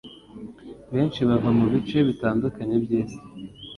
benshi 0.93 1.19
bava 1.27 1.49
mu 1.57 1.65
bice 1.73 1.97
bitandukanye 2.07 2.75
by'isi. 2.83 3.19